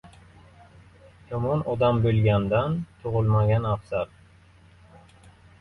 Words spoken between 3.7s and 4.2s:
afzal.